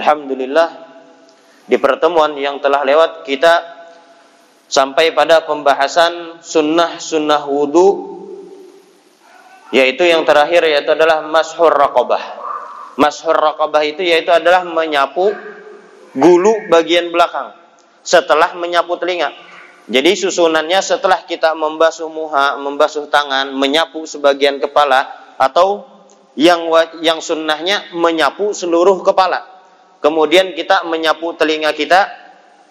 [0.00, 0.68] Alhamdulillah
[1.68, 3.60] di pertemuan yang telah lewat kita
[4.64, 8.16] sampai pada pembahasan sunnah-sunnah wudhu
[9.76, 12.22] yaitu yang terakhir yaitu adalah mashur raqabah.
[12.96, 15.36] Mashur raqabah itu yaitu adalah menyapu
[16.16, 17.52] gulu bagian belakang
[18.00, 19.36] setelah menyapu telinga.
[19.84, 25.06] Jadi susunannya setelah kita membasuh muha, membasuh tangan, menyapu sebagian kepala
[25.36, 25.84] atau
[26.40, 26.72] yang
[27.04, 29.59] yang sunnahnya menyapu seluruh kepala.
[30.00, 32.08] Kemudian kita menyapu telinga kita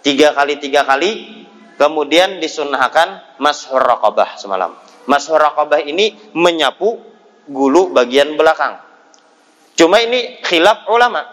[0.02, 1.46] tiga kali tiga kali.
[1.80, 4.76] Kemudian disunahkan mashur raqabah semalam.
[5.08, 7.00] Mashur raqabah ini menyapu
[7.48, 8.82] gulu bagian belakang.
[9.80, 11.24] Cuma ini khilaf ulama.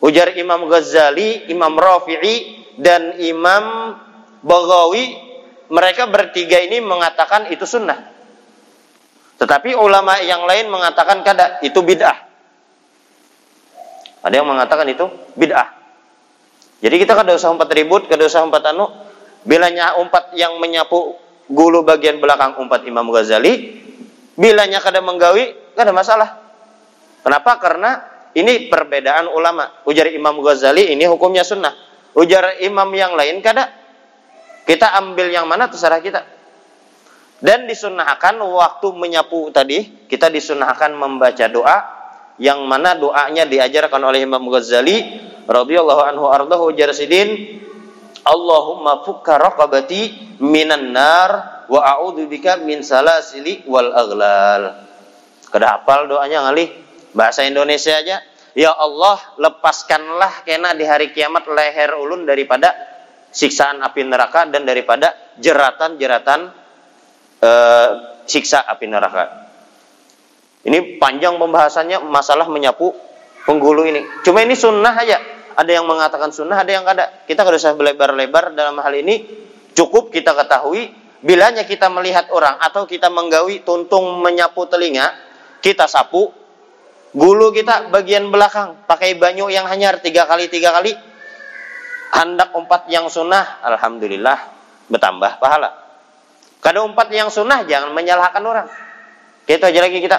[0.00, 3.92] Ujar Imam Ghazali, Imam Rafi'i, dan Imam
[4.40, 5.12] Baghawi
[5.68, 8.00] mereka bertiga ini mengatakan itu sunnah.
[9.36, 12.29] Tetapi ulama yang lain mengatakan kada itu bid'ah.
[14.20, 15.80] Ada yang mengatakan itu bid'ah.
[16.80, 18.88] Jadi kita kada usah umpat ribut, kada usah umpat anu.
[19.44, 21.16] Bilanya umpat yang menyapu
[21.48, 23.80] gulu bagian belakang umpat Imam Ghazali,
[24.36, 26.36] bilanya kada menggawi, kada masalah.
[27.24, 27.56] Kenapa?
[27.56, 28.00] Karena
[28.36, 29.84] ini perbedaan ulama.
[29.88, 31.72] Ujar Imam Ghazali ini hukumnya sunnah.
[32.16, 33.70] Ujar imam yang lain kada
[34.66, 36.22] kita ambil yang mana terserah kita.
[37.40, 41.99] Dan disunahkan waktu menyapu tadi, kita disunahkan membaca doa
[42.40, 47.60] yang mana doanya diajarkan oleh Imam Ghazali radhiyallahu anhu ardahu jarsidin
[48.24, 54.84] Allahumma fukka raqabati minan nar wa a'udzubika min salasili wal aghlal.
[55.48, 56.68] Kada hafal doanya ngalih
[57.16, 58.20] bahasa Indonesia aja.
[58.52, 62.74] Ya Allah, lepaskanlah kena di hari kiamat leher ulun daripada
[63.30, 66.50] siksaan api neraka dan daripada jeratan-jeratan
[67.38, 67.50] e,
[68.26, 69.39] siksa api neraka.
[70.60, 72.92] Ini panjang pembahasannya masalah menyapu
[73.48, 74.04] penggulu ini.
[74.20, 75.16] Cuma ini sunnah aja.
[75.56, 77.24] Ada yang mengatakan sunnah, ada yang kada.
[77.24, 79.24] Kita kada usah lebar-lebar dalam hal ini.
[79.72, 85.12] Cukup kita ketahui bilanya kita melihat orang atau kita menggawi tuntung menyapu telinga,
[85.60, 86.32] kita sapu
[87.10, 90.94] gulu kita bagian belakang pakai banyu yang hanya tiga kali tiga kali
[92.10, 94.38] hendak umpat yang sunnah, alhamdulillah
[94.90, 95.70] bertambah pahala.
[96.60, 98.66] Kada umpat yang sunnah jangan menyalahkan orang.
[99.46, 100.18] Kita aja lagi kita.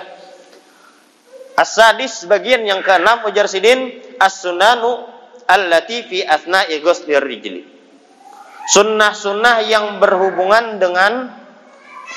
[1.60, 5.04] As-sadis bagian yang keenam ujar sidin as-sunanu
[5.52, 7.68] allati fi asna'i ghuslir rijli.
[8.72, 11.28] Sunnah-sunnah yang berhubungan dengan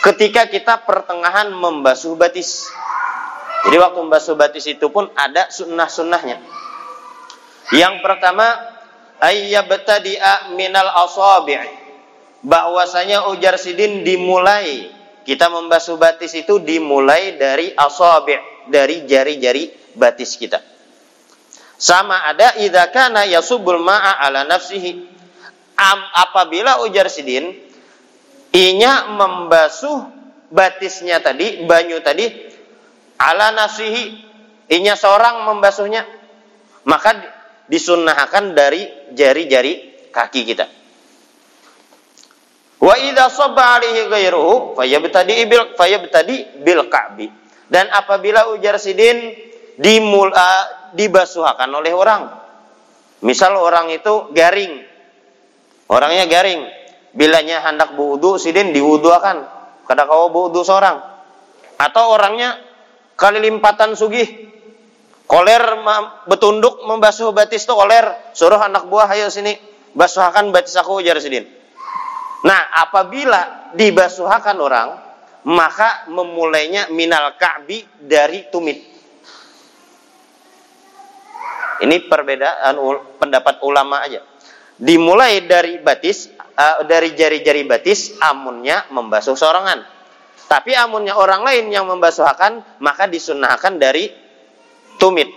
[0.06, 2.70] ketika kita pertengahan membasuh batis.
[3.64, 6.38] Jadi waktu membasuh batis itu pun ada sunnah-sunnahnya.
[7.72, 8.54] Yang pertama
[9.18, 11.64] ayyabtadi'a minal asabi'
[12.44, 14.92] bahwasanya ujar sidin dimulai
[15.24, 20.60] kita membasuh batis itu dimulai dari asabi' dari jari-jari batis kita
[21.78, 25.14] sama ada idza kana yasubul ma'a ala nafsihi
[25.74, 27.50] Am, apabila ujar sidin
[28.54, 30.06] inya membasuh
[30.54, 32.30] batisnya tadi banyu tadi
[33.18, 34.04] ala nafsihi
[34.70, 36.06] inya seorang membasuhnya
[36.86, 37.16] maka
[37.66, 38.86] disunnahkan dari
[39.16, 40.66] jari-jari kaki kita.
[42.78, 47.32] Wa idza sabba alaihi ghairuhu fayabtadi bil fayabtadi bil ka'bi.
[47.68, 49.32] Dan apabila ujar sidin
[49.80, 52.28] dimula dibasuhkan oleh orang.
[53.24, 54.84] Misal orang itu garing.
[55.88, 56.60] Orangnya garing.
[57.14, 59.36] Bilanya hendak berwudu sidin diwuduakan.
[59.88, 61.00] Kada kau berwudu seorang.
[61.80, 62.60] Atau orangnya
[63.16, 64.54] kali limpatan sugih
[65.24, 65.80] Koler
[66.28, 68.04] betunduk membasuh batis itu koler.
[68.36, 69.56] Suruh anak buah ayo sini.
[69.96, 71.48] Basuhkan batis aku ujar sidin.
[72.44, 75.00] Nah apabila dibasuhkan orang.
[75.44, 78.80] Maka memulainya minal ka'bi dari tumit.
[81.84, 82.80] Ini perbedaan
[83.20, 84.24] pendapat ulama aja.
[84.74, 89.84] Dimulai dari batis, uh, dari jari-jari batis, amunnya membasuh sorangan.
[90.48, 94.08] Tapi amunnya orang lain yang membasuhkan, maka disunahkan dari
[94.96, 95.28] tumit.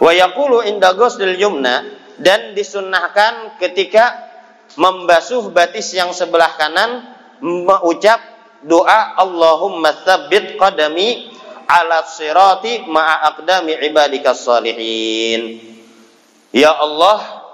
[0.00, 1.84] Wa yaqulu inda ghuslil yumna
[2.16, 4.29] dan disunnahkan ketika
[4.78, 7.06] membasuh batis yang sebelah kanan
[7.40, 8.20] mengucap
[8.62, 11.32] doa Allahumma tsabbit qadami
[11.70, 15.62] ala sirati ma'a aqdami ibadikas salihin.
[16.50, 17.46] Ya Allah,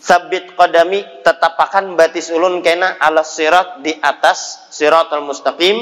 [0.00, 5.76] sabit qadami tetapakan batis ulun kena ala sirat di atas siratal mustaqim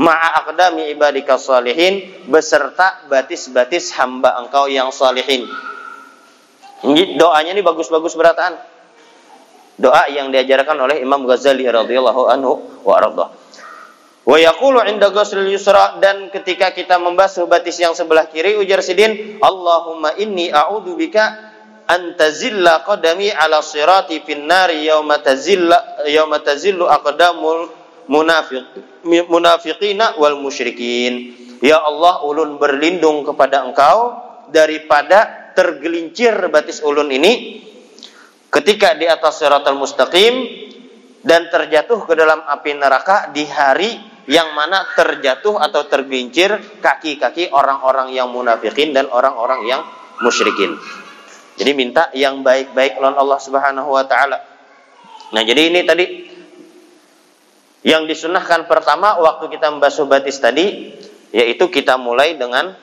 [0.00, 5.44] ma'a aqdami ibadika salihin beserta batis-batis hamba engkau yang salihin.
[7.18, 8.77] Doanya ini bagus-bagus berataan.
[9.78, 13.30] Doa yang diajarkan oleh Imam Ghazali radhiyallahu anhu wa arda.
[14.26, 19.38] Wa yaqulu 'inda ghuslil yusra dan ketika kita membasuh batis yang sebelah kiri ujar Sidin,
[19.38, 21.54] Allahumma inni a'udzubika
[21.86, 27.70] an tazilla qadami 'ala sirati fin nari yauma tazilla yauma tazillu aqdamul
[28.10, 28.66] munafiq
[29.06, 31.38] munafiqina wal musyrikin.
[31.62, 34.14] Ya Allah, ulun berlindung kepada Engkau
[34.50, 37.62] daripada tergelincir batis ulun ini
[38.48, 40.34] ketika di atas siratal mustaqim
[41.24, 43.98] dan terjatuh ke dalam api neraka di hari
[44.28, 49.80] yang mana terjatuh atau tergelincir kaki-kaki orang-orang yang munafikin dan orang-orang yang
[50.20, 50.76] musyrikin.
[51.58, 54.38] Jadi minta yang baik-baik lawan Allah Subhanahu wa taala.
[55.32, 56.06] Nah, jadi ini tadi
[57.82, 60.92] yang disunahkan pertama waktu kita membasuh batis tadi
[61.32, 62.76] yaitu kita mulai dengan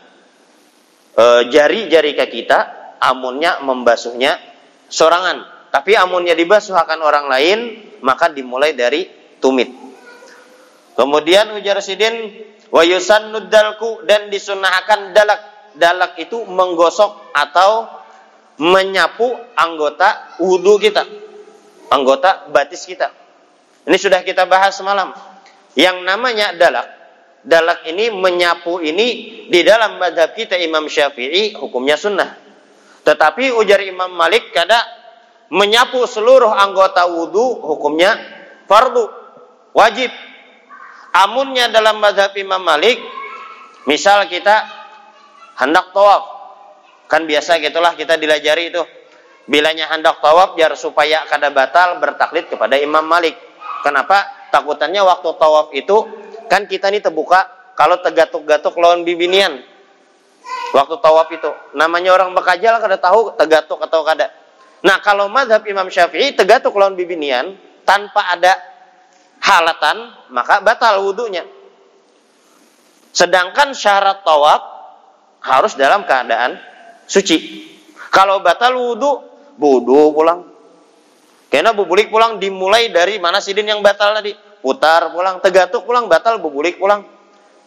[1.13, 2.59] eh, jari-jari kaki kita
[2.99, 4.37] amunnya membasuhnya
[4.89, 5.54] sorangan.
[5.75, 7.59] Tapi amunnya dibasuh akan orang lain,
[7.99, 9.11] maka dimulai dari
[9.43, 9.67] tumit.
[10.95, 12.31] Kemudian ujar sidin
[12.71, 15.41] wa yusannud dalku dan disunahkan dalak.
[15.75, 17.91] Dalak itu menggosok atau
[18.63, 21.03] menyapu anggota wudhu kita.
[21.91, 23.11] Anggota batis kita.
[23.83, 25.11] Ini sudah kita bahas semalam.
[25.75, 26.87] Yang namanya dalak.
[27.43, 32.39] Dalak ini menyapu ini di dalam madhab kita Imam Syafi'i hukumnya sunnah.
[33.03, 35.03] Tetapi ujar Imam Malik kada
[35.53, 38.17] menyapu seluruh anggota wudhu hukumnya
[38.65, 39.09] fardu
[39.75, 40.09] wajib
[41.15, 42.99] Amunnya dalam mazhab Imam Malik,
[43.87, 44.67] misal kita
[45.55, 46.27] hendak tawaf,
[47.07, 48.83] kan biasa gitulah kita dilajari itu.
[49.47, 53.39] Bilanya hendak tawaf biar supaya kada batal bertaklid kepada Imam Malik.
[53.79, 54.27] Kenapa?
[54.51, 56.03] Takutannya waktu tawaf itu
[56.51, 57.47] kan kita ini terbuka
[57.79, 59.63] kalau tegatuk-gatuk lawan bibinian.
[60.75, 61.47] Waktu tawaf itu
[61.79, 64.27] namanya orang bekajal kada tahu tegatuk atau kada.
[64.85, 68.53] Nah, kalau mazhab Imam Syafi'i tegatuk lawan bibinian tanpa ada
[69.41, 71.41] halatan, maka batal wudhunya.
[73.09, 74.61] Sedangkan syarat tawaf
[75.41, 76.61] harus dalam keadaan
[77.09, 77.65] suci.
[78.13, 79.25] Kalau batal wudhu,
[79.57, 80.53] wudhu pulang.
[81.49, 84.37] Karena bubulik pulang dimulai dari mana sidin yang batal tadi.
[84.61, 87.05] Putar pulang, tegatuk pulang, batal bubulik pulang.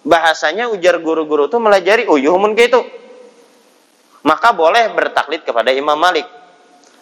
[0.07, 2.79] Bahasanya ujar guru-guru itu melajari uyuh mun itu.
[4.23, 6.38] Maka boleh bertaklid kepada Imam Malik.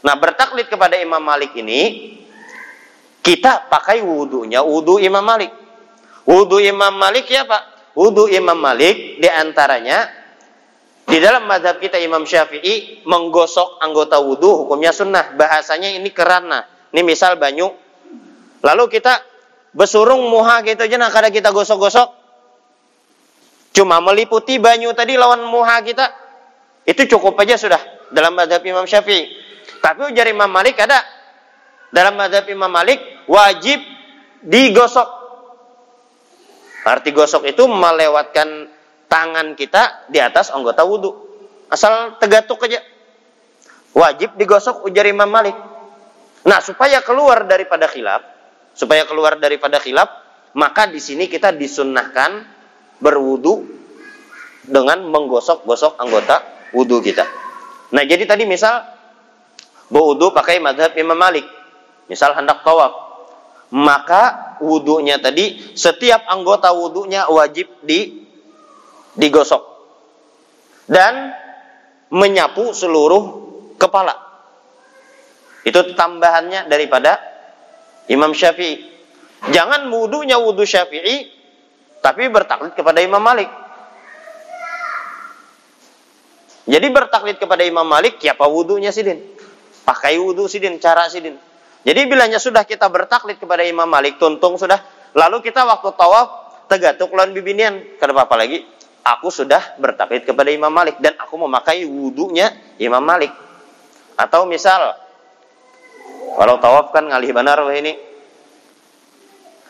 [0.04, 2.12] Nah, bertaklid kepada Imam Malik ini
[3.26, 5.50] kita pakai wudhunya wudhu Imam Malik.
[6.26, 7.94] Wudhu Imam Malik ya Pak?
[7.98, 10.06] Wudhu Imam Malik di antaranya
[11.06, 15.38] di dalam madhab kita Imam Syafi'i menggosok anggota wudhu hukumnya sunnah.
[15.38, 16.66] Bahasanya ini kerana.
[16.90, 17.70] Ini misal banyu.
[18.62, 19.22] Lalu kita
[19.70, 22.10] besurung muha gitu aja nah kada kita gosok-gosok.
[23.70, 26.10] Cuma meliputi banyu tadi lawan muha kita.
[26.86, 29.45] Itu cukup aja sudah dalam madhab Imam Syafi'i.
[29.80, 31.02] Tapi ujar Imam Malik ada
[31.90, 33.80] dalam madhab Imam Malik wajib
[34.42, 35.08] digosok.
[36.86, 38.70] Arti gosok itu melewatkan
[39.10, 41.10] tangan kita di atas anggota wudhu.
[41.66, 42.78] Asal tegatuk aja.
[43.90, 45.56] Wajib digosok ujar Imam Malik.
[46.46, 48.22] Nah, supaya keluar daripada khilaf,
[48.70, 50.06] supaya keluar daripada khilaf,
[50.54, 52.46] maka di sini kita disunnahkan
[53.02, 53.66] berwudu
[54.62, 57.26] dengan menggosok-gosok anggota wudhu kita.
[57.90, 58.95] Nah, jadi tadi misal
[59.90, 61.44] berwudu pakai madhab Imam Malik.
[62.06, 62.94] Misal hendak tawaf,
[63.74, 68.22] maka wudhunya tadi setiap anggota wudhunya wajib di
[69.18, 69.62] digosok
[70.86, 71.34] dan
[72.14, 73.24] menyapu seluruh
[73.74, 74.14] kepala.
[75.66, 77.18] Itu tambahannya daripada
[78.06, 78.86] Imam Syafi'i.
[79.50, 81.26] Jangan wudhunya wudhu Syafi'i
[81.98, 83.50] tapi bertaklid kepada Imam Malik.
[86.66, 89.35] Jadi bertaklid kepada Imam Malik, siapa wudhunya sidin?
[89.86, 91.38] Pakai wudhu sidin, cara sidin.
[91.86, 94.82] Jadi bilanya sudah kita bertaklid kepada Imam Malik, tuntung sudah.
[95.14, 96.28] Lalu kita waktu tawaf
[96.66, 97.78] tegatuk lawan bibinian.
[98.02, 98.66] Kenapa apa lagi?
[99.06, 102.50] Aku sudah bertaklid kepada Imam Malik dan aku memakai wudhunya
[102.82, 103.30] Imam Malik.
[104.18, 104.98] Atau misal
[106.34, 107.94] kalau tawaf kan ngalih benar ini.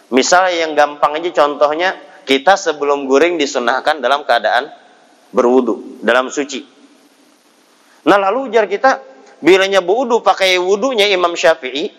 [0.09, 1.93] Misal yang gampang aja contohnya
[2.25, 4.71] kita sebelum guring disunahkan dalam keadaan
[5.35, 6.63] berwudu, dalam suci.
[8.07, 9.03] Nah lalu ujar kita,
[9.47, 11.95] bilanya berwudu pakai wudhunya Imam Syafi'i,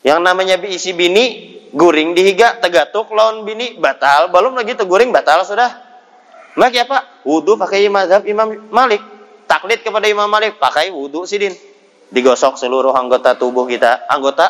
[0.00, 4.32] yang namanya isi bini, guring dihiga, tegatuk lawan bini, batal.
[4.32, 5.68] Belum lagi teguring, batal sudah.
[6.56, 6.98] Maka apa?
[7.28, 9.04] Wudhu pakai mazhab Imam Malik.
[9.44, 11.52] Taklid kepada Imam Malik, pakai wudhu sidin.
[12.08, 14.48] Digosok seluruh anggota tubuh kita, anggota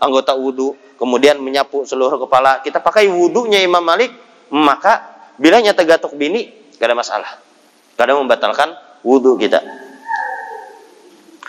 [0.00, 2.64] anggota wudhu, kemudian menyapu seluruh kepala.
[2.64, 4.12] Kita pakai wudhunya Imam Malik,
[4.48, 5.04] maka
[5.36, 6.48] bilanya tegatuk bini,
[6.80, 7.30] gak ada masalah.
[7.96, 8.68] Gak ada membatalkan
[9.04, 9.87] wudhu kita.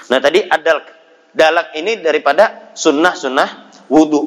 [0.09, 0.81] Nah tadi adal
[1.33, 3.49] dalak ini daripada sunnah-sunnah
[3.89, 4.21] wudhu.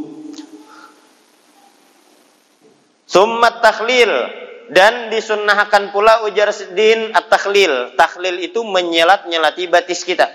[3.12, 4.08] Summat takhlil
[4.72, 7.92] dan disunnahkan pula ujar din at-takhlil.
[7.92, 10.32] Takhlil itu menyelat-nyelati batis kita.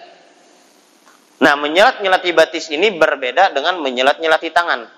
[1.37, 4.89] Nah, menyelat-nyelati batis ini berbeda dengan menyelat-nyelati tangan.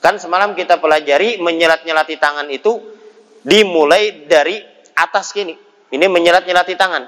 [0.00, 2.80] Kan semalam kita pelajari menyelat-nyelati tangan itu
[3.44, 4.60] dimulai dari
[4.96, 5.56] atas gini.
[5.92, 7.04] Ini menyelat-nyelati tangan.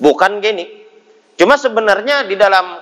[0.00, 0.79] Bukan gini.
[1.40, 2.76] Cuma sebenarnya di dalam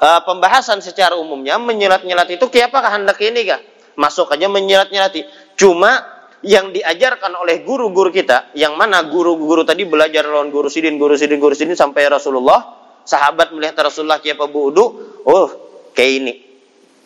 [0.00, 3.60] uh, pembahasan secara umumnya menyelat-nyelat itu apakah hendak ini kah?
[4.00, 5.28] Masuk aja menyelat-nyelati.
[5.60, 6.00] Cuma
[6.40, 11.36] yang diajarkan oleh guru-guru kita, yang mana guru-guru tadi belajar lawan guru sidin, guru sidin,
[11.36, 12.64] guru sidin sampai Rasulullah,
[13.04, 14.84] sahabat melihat Rasulullah kiapa buudu,
[15.28, 15.46] oh
[15.92, 16.32] kayak ini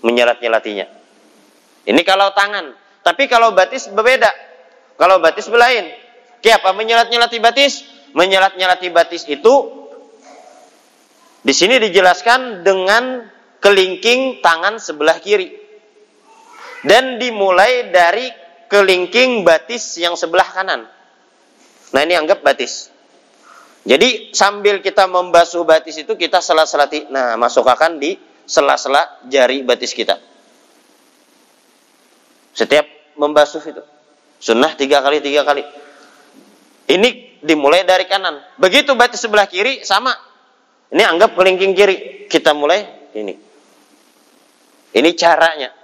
[0.07, 0.87] menyelat-nyelatinya.
[1.91, 4.31] Ini kalau tangan, tapi kalau batis berbeda.
[4.95, 5.91] Kalau batis berlain.
[6.39, 7.83] Kiapa menyelat-nyelati batis?
[8.15, 9.84] Menyelat-nyelati batis itu
[11.45, 13.29] di sini dijelaskan dengan
[13.61, 15.53] kelingking tangan sebelah kiri.
[16.85, 18.33] Dan dimulai dari
[18.69, 20.89] kelingking batis yang sebelah kanan.
[21.93, 22.89] Nah ini anggap batis.
[23.85, 27.13] Jadi sambil kita membasuh batis itu kita sela-selati.
[27.13, 28.17] Nah masukkan di
[28.49, 30.17] sela-sela jari batis kita.
[32.57, 32.89] Setiap
[33.21, 33.85] membasuh itu.
[34.41, 35.61] Sunnah tiga kali, tiga kali.
[36.89, 38.41] Ini dimulai dari kanan.
[38.57, 40.13] Begitu batis sebelah kiri sama.
[40.95, 42.31] Ini anggap kelingking kiri.
[42.31, 43.35] Kita mulai ini.
[44.95, 45.75] Ini caranya.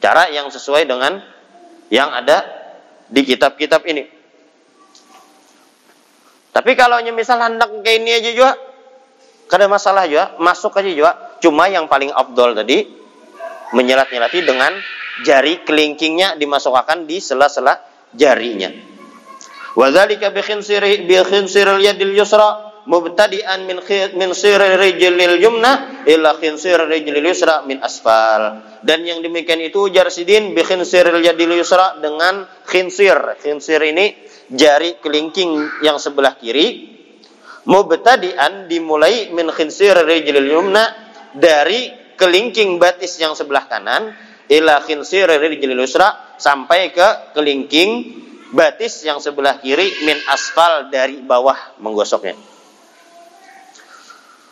[0.00, 1.20] Cara yang sesuai dengan
[1.92, 2.48] yang ada
[3.12, 4.08] di kitab-kitab ini.
[6.48, 8.52] Tapi kalau misal hendak kayak ini aja juga,
[9.52, 11.12] kada masalah juga, masuk aja juga.
[11.44, 12.88] Cuma yang paling abdol tadi
[13.76, 14.72] menyelat-nyelati dengan
[15.28, 17.78] jari kelingkingnya dimasukkan di sela-sela
[18.16, 18.72] jarinya.
[19.76, 23.78] Wadzalika bi khinsiri bi khinsiril yadil yusra mubtadi'an min
[24.16, 28.64] min sirri rijlil yumna ila khinsir rijlil yusra min asfal.
[28.80, 33.36] Dan yang demikian itu ujar sidin bi khinsiril yadil yusra dengan khinsir.
[33.44, 34.16] Khinsir ini
[34.48, 36.96] jari kelingking yang sebelah kiri.
[37.68, 40.88] Mubtadi'an dimulai min khinsir rijlil yumna
[41.36, 44.16] dari kelingking batis yang sebelah kanan
[44.48, 48.24] ila khinsir rijlil yusra sampai ke kelingking
[48.56, 52.57] batis yang sebelah kiri min asfal dari bawah menggosoknya.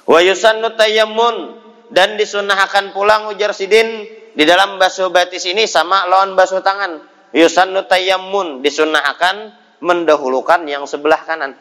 [0.06, 1.58] Wa yusannu tayammun
[1.90, 4.06] dan disunahkan pulang ujar sidin
[4.38, 7.02] di dalam basuh batis ini sama lawan basuh tangan.
[7.34, 9.50] Yusannu tayammun disunahkan
[9.82, 11.58] mendahulukan yang sebelah kanan.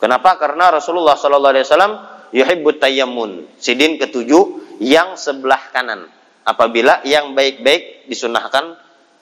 [0.00, 0.36] Kenapa?
[0.40, 1.92] Karena Rasulullah sallallahu alaihi wasallam
[2.32, 3.48] yuhibbut tayammun.
[3.60, 6.08] Sidin ketujuh yang sebelah kanan.
[6.46, 8.76] Apabila yang baik-baik disunahkan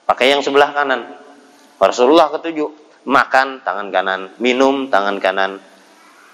[0.07, 1.19] pakai yang sebelah kanan.
[1.75, 2.71] Rasulullah ketujuh
[3.05, 5.59] makan tangan kanan, minum tangan kanan,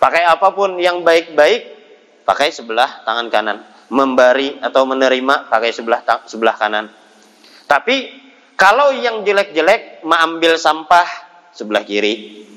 [0.01, 1.61] Pakai apa pun yang baik-baik,
[2.25, 3.57] pakai sebelah tangan kanan.
[3.93, 6.89] Memberi atau menerima, pakai sebelah sebelah kanan.
[7.69, 8.09] Tapi
[8.57, 11.05] kalau yang jelek-jelek, mengambil sampah
[11.53, 12.47] sebelah kiri.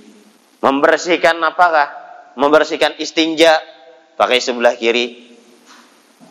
[0.65, 1.93] Membersihkan apakah?
[2.41, 3.61] Membersihkan istinja,
[4.17, 5.37] pakai sebelah kiri.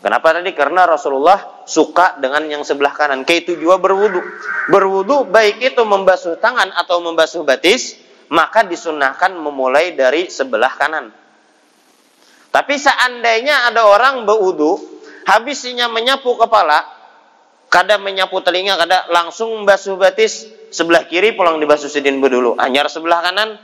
[0.02, 0.52] Kenapa tadi?
[0.52, 3.24] Karena Rasulullah suka dengan yang sebelah kanan.
[3.24, 4.20] Kayak itu juga berwudu.
[4.68, 7.96] Berwudu baik itu membasuh tangan atau membasuh batis,
[8.34, 11.14] maka disunahkan memulai dari sebelah kanan.
[12.50, 14.82] Tapi seandainya ada orang berwudu,
[15.22, 16.82] habisnya menyapu kepala,
[17.70, 23.22] kadang menyapu telinga, kadang langsung membasuh batis sebelah kiri pulang dibasuh sidin dulu, anyar sebelah
[23.22, 23.54] kanan,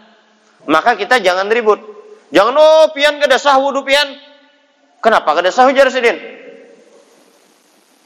[0.71, 1.83] maka kita jangan ribut.
[2.31, 4.07] Jangan oh pian kada sah wudu pian.
[5.03, 6.15] Kenapa kada sah ujar sidin?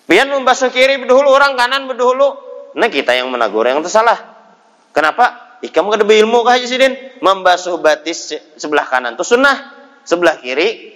[0.09, 2.41] Pian membasuh kiri berdahulu, orang kanan berdahulu.
[2.77, 4.17] Nah kita yang menegur yang tersalah.
[4.97, 5.44] Kenapa?
[5.71, 6.93] Kamu ada ilmu kah Haji Sidin?
[7.25, 9.73] Membasuh batis sebelah kanan itu sunnah,
[10.05, 10.95] sebelah kiri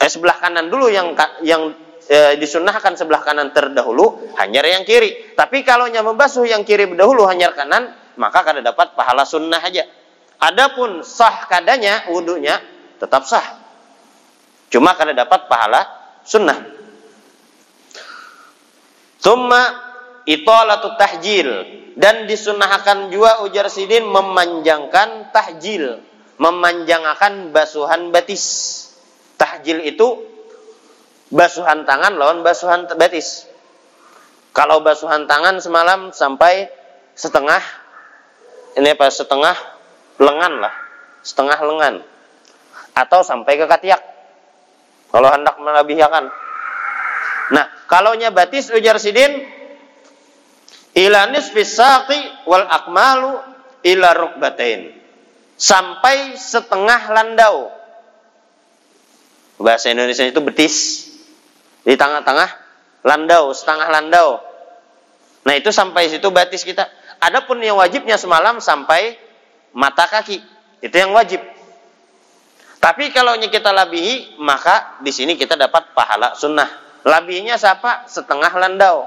[0.00, 1.12] eh sebelah kanan dulu yang
[1.44, 1.76] yang
[2.08, 5.36] e, disunahkan sebelah kanan terdahulu, hanya yang kiri.
[5.36, 9.84] Tapi kalau yang membasuh yang kiri berdahulu hanya kanan, maka kada dapat pahala sunnah aja.
[10.40, 12.56] Adapun sah kadanya wudhunya
[12.96, 13.60] tetap sah.
[14.72, 15.84] Cuma kada dapat pahala
[16.24, 16.56] sunnah.
[19.20, 19.89] Summa
[20.30, 21.48] itolatu tahjil
[21.98, 25.98] dan disunahkan juga ujar sidin memanjangkan tahjil,
[26.38, 28.78] memanjangkan basuhan batis.
[29.34, 30.20] Tahjil itu
[31.34, 33.50] basuhan tangan lawan basuhan batis.
[34.54, 36.70] Kalau basuhan tangan semalam sampai
[37.14, 37.62] setengah
[38.78, 39.56] ini apa setengah
[40.20, 40.74] lengan lah,
[41.26, 41.94] setengah lengan
[42.94, 44.02] atau sampai ke katiak.
[45.10, 46.30] Kalau hendak melebihkan.
[47.50, 49.59] Nah, kalau batis ujar sidin
[50.96, 53.38] ila nisfis saqi wal akmalu
[53.86, 54.94] ila rukbatain
[55.60, 57.68] sampai setengah landau
[59.60, 61.06] bahasa Indonesia itu betis
[61.84, 62.48] di tengah-tengah
[63.04, 64.50] landau setengah landau
[65.44, 66.88] Nah itu sampai situ batis kita.
[67.20, 69.16] Adapun yang wajibnya semalam sampai
[69.72, 70.40] mata kaki.
[70.80, 71.40] Itu yang wajib.
[72.80, 76.68] Tapi kalau kita labihi, maka di sini kita dapat pahala sunnah.
[77.04, 78.08] Labihnya siapa?
[78.08, 79.04] Setengah landau.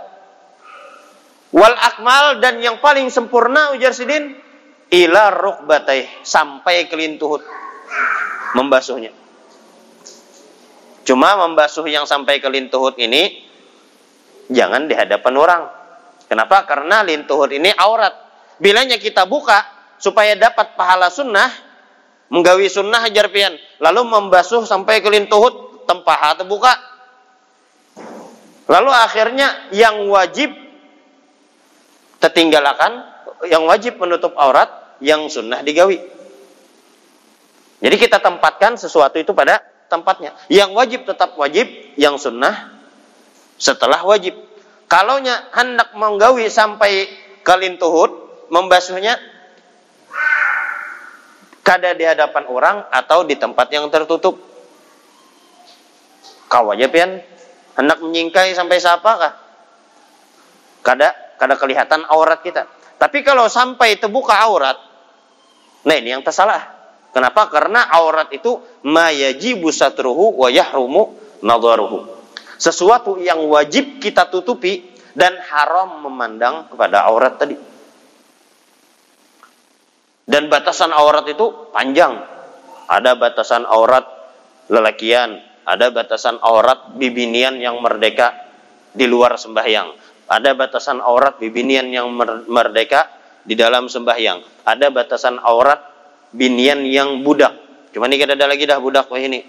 [1.54, 4.34] Wal akmal dan yang paling sempurna ujar sidin
[4.90, 7.46] ila rukbatai sampai ke lintuhut
[8.58, 9.14] membasuhnya.
[11.06, 13.46] Cuma membasuh yang sampai ke lintuhut ini
[14.50, 15.64] jangan di hadapan orang.
[16.26, 16.66] Kenapa?
[16.66, 18.18] Karena lintuhut ini aurat.
[18.58, 19.62] Bilanya kita buka
[20.02, 21.54] supaya dapat pahala sunnah,
[22.34, 26.74] menggawi sunnah hajar pian, lalu membasuh sampai ke lintuhut tempah atau buka.
[28.72, 30.62] Lalu akhirnya yang wajib
[32.24, 33.03] tertinggalakan,
[33.51, 36.00] yang wajib menutup aurat, yang sunnah digawi.
[37.84, 39.60] Jadi kita tempatkan sesuatu itu pada
[39.92, 40.32] tempatnya.
[40.48, 41.68] Yang wajib tetap wajib,
[42.00, 42.72] yang sunnah
[43.60, 44.39] setelah wajib.
[44.88, 45.20] Kalau
[45.51, 47.12] hendak menggawi sampai
[47.44, 49.20] ke lintuhut, membasuhnya
[51.63, 54.39] kada di hadapan orang atau di tempat yang tertutup.
[56.48, 57.20] Kau pian
[57.75, 59.34] hendak menyingkai sampai siapa kah?
[60.86, 62.68] Kada kada kelihatan aurat kita.
[62.98, 64.78] Tapi kalau sampai terbuka aurat,
[65.84, 66.72] nah ini yang tersalah.
[67.13, 67.46] Kenapa?
[67.52, 71.13] Karena aurat itu mayajibu satruhu wa yahrumu
[71.46, 72.10] nadharuhu.
[72.58, 77.58] Sesuatu yang wajib kita tutupi dan haram memandang kepada aurat tadi.
[80.24, 82.18] Dan batasan aurat itu panjang.
[82.88, 84.08] Ada batasan aurat
[84.72, 85.38] lelakian,
[85.68, 88.32] ada batasan aurat bibinian yang merdeka
[88.96, 90.03] di luar sembahyang.
[90.27, 92.10] Ada batasan aurat bibinian yang
[92.48, 93.12] merdeka
[93.44, 94.63] di dalam sembahyang.
[94.63, 95.80] Ada batasan aurat
[96.32, 97.53] binian yang budak.
[97.94, 99.44] Cuma ini kita ada lagi dah budak wah ini.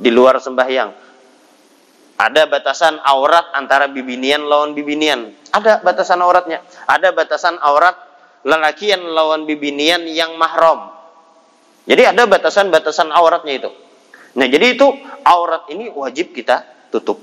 [0.00, 1.12] Di luar sembahyang.
[2.20, 5.32] Ada batasan aurat antara bibinian lawan bibinian.
[5.52, 6.60] Ada batasan auratnya.
[6.88, 7.96] Ada batasan aurat
[8.44, 10.92] lelakian lawan bibinian yang mahram.
[11.88, 13.70] Jadi ada batasan-batasan auratnya itu.
[14.36, 14.86] Nah, jadi itu
[15.26, 16.62] aurat ini wajib kita
[16.92, 17.18] tutup.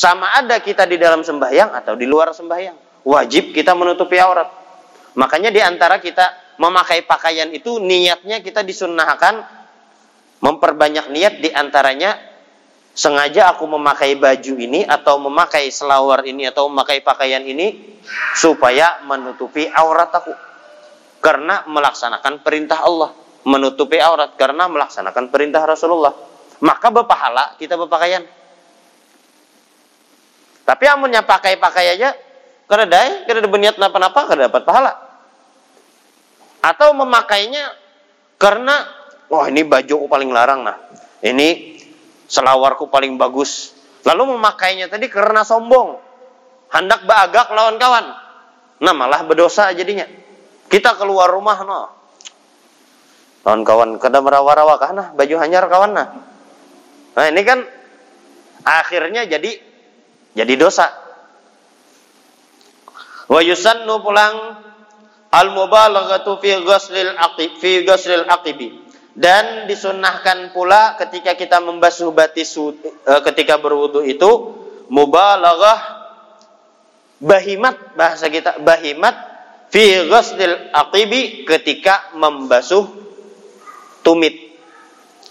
[0.00, 3.04] Sama ada kita di dalam sembahyang atau di luar sembahyang.
[3.04, 4.48] Wajib kita menutupi aurat.
[5.12, 9.44] Makanya di antara kita memakai pakaian itu niatnya kita disunnahkan
[10.40, 12.16] memperbanyak niat di antaranya
[12.96, 18.00] sengaja aku memakai baju ini atau memakai selawar ini atau memakai pakaian ini
[18.32, 20.32] supaya menutupi aurat aku
[21.20, 23.12] karena melaksanakan perintah Allah
[23.44, 26.12] menutupi aurat karena melaksanakan perintah Rasulullah
[26.64, 28.39] maka berpahala kita berpakaian
[30.70, 32.14] tapi amunnya pakai-pakai aja
[32.70, 34.94] kada dai kada berniat napa-napa kada dapat pahala.
[36.62, 37.74] Atau memakainya
[38.38, 38.86] karena
[39.26, 40.78] wah ini bajuku paling larang nah.
[41.26, 41.74] Ini
[42.30, 43.74] selawarku paling bagus.
[44.06, 45.98] Lalu memakainya tadi karena sombong.
[46.70, 48.06] Hendak bagak lawan kawan.
[48.78, 50.06] Nah malah berdosa jadinya.
[50.70, 51.80] Kita keluar rumah no.
[53.42, 55.10] Lawan kawan kada merawa-rawa nah?
[55.18, 56.14] Baju hanyar kawan nah?
[57.18, 57.66] Nah ini kan
[58.62, 59.69] akhirnya jadi
[60.34, 60.86] jadi dosa.
[63.30, 64.34] Wa yusannu pulang
[65.30, 68.90] al mubalaghatu fi ghuslil aqib fi ghuslil aqibi.
[69.10, 74.30] Dan disunnahkan pula ketika kita membasuh batis eh, ketika berwudu itu
[74.90, 75.98] mubalaghah
[77.18, 79.14] bahimat bahasa kita bahimat
[79.70, 82.86] fi ghuslil aqibi ketika membasuh
[84.06, 84.58] tumit.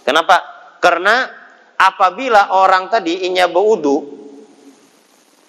[0.03, 0.43] Kenapa?
[0.79, 1.27] Karena
[1.75, 4.18] apabila orang tadi inya berwudu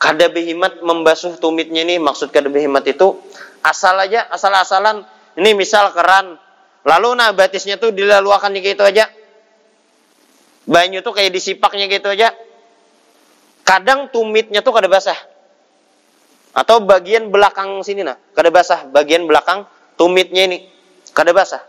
[0.00, 3.20] kada behimat membasuh tumitnya ini maksud kada behimat itu
[3.60, 5.04] asal aja asal-asalan.
[5.36, 6.40] Ini misal keran.
[6.88, 9.12] Lalu nah batisnya tuh dilaluakan gitu aja.
[10.64, 12.32] Banyu tuh kayak disipaknya gitu aja.
[13.62, 15.16] Kadang tumitnya tuh kada basah.
[16.56, 18.88] Atau bagian belakang sini nah kada basah.
[18.88, 19.68] Bagian belakang
[20.00, 20.64] tumitnya ini
[21.12, 21.60] kada basah.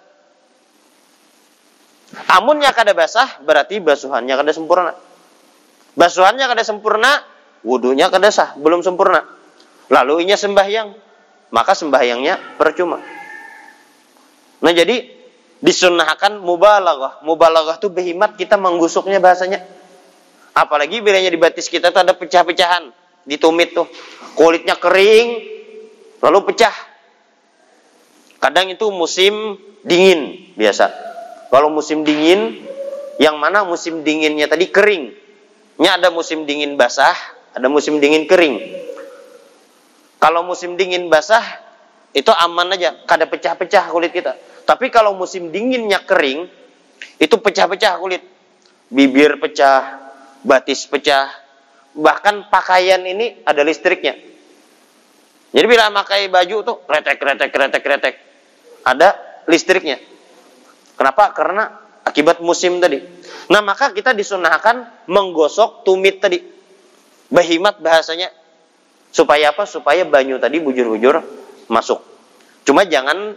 [2.31, 4.95] Amunnya kada basah berarti basuhannya kada sempurna.
[5.99, 7.30] Basuhannya kada sempurna
[7.61, 9.25] wudhunya kada sah belum sempurna
[9.91, 11.11] lalu inya sembahyang
[11.51, 12.97] maka sembahyangnya percuma.
[14.63, 15.03] Nah jadi
[15.61, 17.21] disunahkan mubalaghah.
[17.27, 19.61] Mubalaghah itu behimat kita menggusuknya bahasanya.
[20.55, 22.89] Apalagi bilanya di batis kita tuh ada pecah-pecahan
[23.27, 23.85] di tumit tuh.
[24.33, 25.27] Kulitnya kering
[26.23, 26.73] lalu pecah.
[28.41, 30.89] Kadang itu musim dingin biasa.
[31.51, 32.63] Kalau musim dingin
[33.19, 35.13] yang mana musim dinginnya tadi kering.
[35.81, 37.17] Nya ada musim dingin basah,
[37.51, 38.55] ada musim dingin kering.
[40.21, 41.41] Kalau musim dingin basah,
[42.13, 44.37] itu aman aja, kada pecah-pecah kulit kita.
[44.67, 46.45] Tapi kalau musim dinginnya kering,
[47.17, 48.21] itu pecah-pecah kulit.
[48.91, 49.97] Bibir pecah,
[50.43, 51.31] batis pecah,
[51.95, 54.15] bahkan pakaian ini ada listriknya.
[55.51, 58.15] Jadi bila pakai baju tuh kretek kretek kretek kretek.
[58.87, 59.09] Ada
[59.51, 59.99] listriknya.
[60.95, 61.35] Kenapa?
[61.35, 61.63] Karena
[62.07, 62.99] akibat musim tadi.
[63.51, 66.39] Nah, maka kita disunahkan menggosok tumit tadi.
[67.31, 68.29] Bahimat bahasanya.
[69.11, 69.63] Supaya apa?
[69.63, 71.19] Supaya banyu tadi bujur-bujur
[71.71, 71.99] masuk.
[72.67, 73.35] Cuma jangan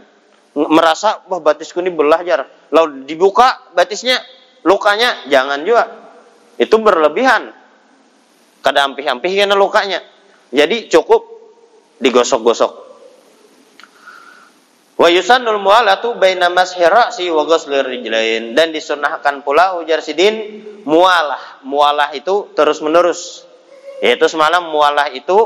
[0.55, 2.47] merasa wah batisku ini belah jar.
[2.71, 4.19] Lalu dibuka batisnya
[4.67, 5.85] lukanya jangan juga.
[6.59, 7.51] Itu berlebihan.
[8.63, 10.01] Kada ampih-ampih karena lukanya.
[10.55, 11.27] Jadi cukup
[11.99, 12.73] digosok-gosok.
[14.95, 17.43] Wa yusannul mualatu baina mashi ra'si wa
[18.55, 21.67] dan disunahkan pula ujar sidin mualah.
[21.67, 23.43] Mualah itu terus-menerus.
[24.03, 25.37] Yaitu semalam mualah itu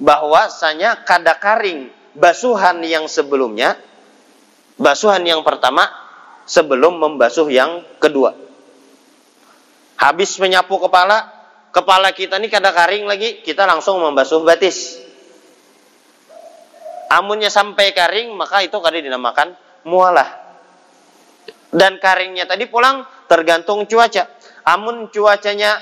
[0.00, 3.76] bahwasanya kada karing basuhan yang sebelumnya
[4.78, 5.86] basuhan yang pertama
[6.46, 8.34] sebelum membasuh yang kedua.
[9.94, 11.30] Habis menyapu kepala,
[11.70, 15.00] kepala kita ini kada karing lagi, kita langsung membasuh batis.
[17.14, 19.54] Amunnya sampai kering maka itu kali dinamakan
[19.86, 20.44] mualah
[21.74, 24.30] dan karingnya tadi pulang tergantung cuaca.
[24.64, 25.78] Amun cuacanya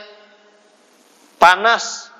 [1.42, 2.14] panas.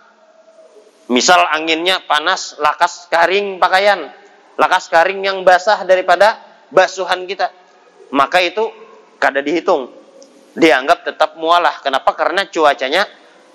[1.07, 4.11] Misal anginnya panas lakas karing pakaian.
[4.59, 6.43] Lakas karing yang basah daripada
[6.75, 7.55] basuhan kita.
[8.11, 8.67] Maka itu
[9.23, 9.95] kada dihitung.
[10.59, 11.79] Dianggap tetap mualah.
[11.79, 12.11] Kenapa?
[12.19, 13.07] Karena cuacanya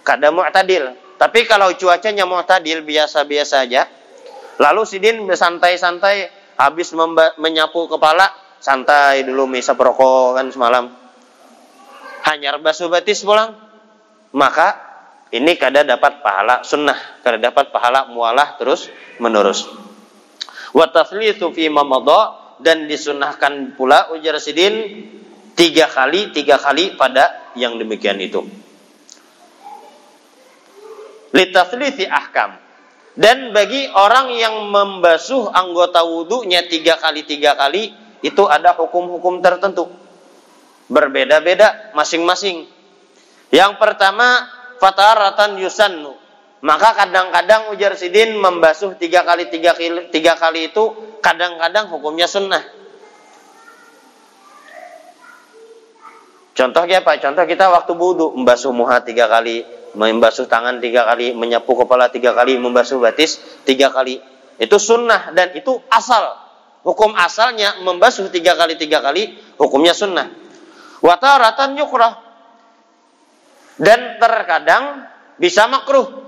[0.07, 0.95] kada mu'tadil.
[1.19, 3.83] Tapi kalau cuacanya mu'tadil biasa-biasa aja
[4.57, 6.89] Lalu Sidin bersantai-santai habis
[7.37, 10.89] menyapu kepala, santai dulu misa perokok kan semalam.
[12.25, 13.53] Hanyar basuh batis pulang.
[14.33, 14.86] Maka
[15.27, 18.87] ini kada dapat pahala sunnah, kada dapat pahala mualah terus
[19.19, 19.67] menerus.
[20.71, 21.67] Wa taslitsu fi
[22.57, 25.05] dan disunahkan pula ujar Sidin
[25.53, 28.45] tiga kali tiga kali pada yang demikian itu.
[31.35, 32.55] Litaslisi ahkam
[33.17, 37.91] dan bagi orang yang membasuh anggota wudhunya tiga kali tiga kali
[38.23, 39.91] itu ada hukum-hukum tertentu.
[40.87, 42.69] Berbeda-beda masing-masing.
[43.51, 46.13] Yang pertama fataratan yusannu.
[46.57, 50.89] Maka kadang-kadang ujar sidin membasuh tiga kali tiga kali tiga kali itu
[51.21, 52.65] kadang-kadang hukumnya sunnah.
[56.57, 57.21] Contohnya apa?
[57.21, 59.61] Contoh kita waktu wudhu membasuh muha tiga kali,
[59.93, 64.17] membasuh tangan tiga kali, menyapu kepala tiga kali, membasuh batis tiga kali.
[64.57, 66.33] Itu sunnah dan itu asal.
[66.81, 70.33] Hukum asalnya membasuh tiga kali tiga kali, hukumnya sunnah.
[71.05, 72.26] Wataratan yukrah.
[73.77, 75.05] Dan terkadang
[75.37, 76.25] bisa makruh.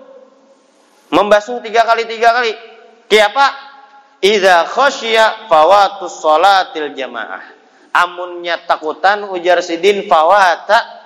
[1.09, 2.53] Membasuh tiga kali tiga kali.
[3.09, 3.57] Kenapa?
[4.21, 7.41] Iza khosya fawatus salatil jamaah.
[7.89, 10.99] Amunnya takutan ujar sidin fawata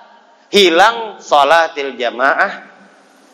[0.54, 2.62] hilang salatil jamaah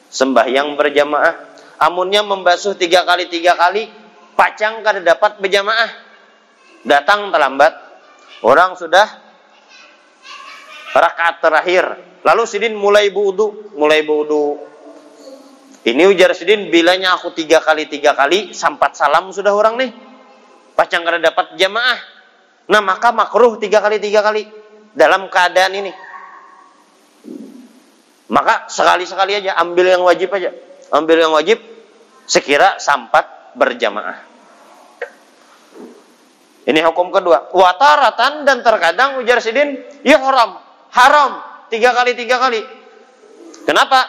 [0.09, 1.35] sembahyang berjamaah
[1.77, 3.93] amunnya membasuh tiga kali tiga kali
[4.35, 5.91] pacang kada dapat berjamaah
[6.89, 7.77] datang terlambat
[8.41, 9.07] orang sudah
[10.95, 11.85] rakaat terakhir.
[12.21, 14.71] Lalu sidin mulai budu mulai budu
[15.81, 19.91] ini ujar sidin bilanya aku tiga kali tiga kali sampat salam sudah orang nih.
[20.77, 21.99] Pacang kada dapat jamaah.
[22.69, 24.45] Nah maka makruh tiga kali tiga kali.
[24.93, 25.93] Dalam keadaan ini.
[28.31, 30.53] Maka sekali-sekali aja ambil yang wajib aja.
[30.93, 31.59] Ambil yang wajib
[32.29, 34.21] sekira sampat berjamaah.
[36.69, 37.51] Ini hukum kedua.
[37.57, 40.61] Wataratan dan terkadang ujar sidin, ya haram,
[40.95, 42.63] haram tiga kali tiga kali.
[43.65, 44.07] Kenapa?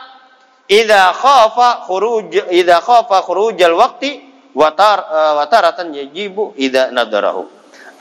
[0.71, 4.23] Ida khafa khuruj ida khafa khurujal waqti
[4.55, 7.47] watar uh, wataratan yajibu ida nadarahu.